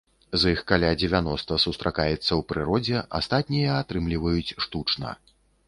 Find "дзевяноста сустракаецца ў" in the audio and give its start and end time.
1.01-2.39